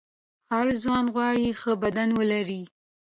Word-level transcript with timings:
هر 0.51 0.67
ځوان 0.81 1.05
غواړي 1.13 1.47
ښه 1.59 1.71
بدن 1.83 2.09
ولري. 2.19 2.61